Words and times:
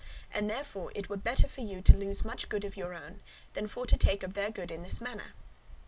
And 0.33 0.49
therefore 0.49 0.91
it 0.95 1.09
were 1.09 1.15
better 1.17 1.47
for 1.47 1.61
you 1.61 1.79
to 1.83 1.95
lose 1.95 2.25
much 2.25 2.49
good 2.49 2.65
of 2.65 2.75
your 2.75 2.95
own, 2.95 3.21
than 3.53 3.67
for 3.67 3.85
to 3.85 3.95
take 3.97 4.23
of 4.23 4.33
their 4.33 4.49
good 4.49 4.71
in 4.71 4.81
this 4.81 4.99
manner. 4.99 5.35